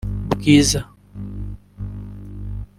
Bwiza 0.31 0.79